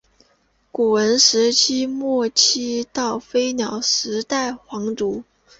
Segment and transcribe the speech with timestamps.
[0.71, 5.23] 古坟时代末期到飞鸟时代皇族。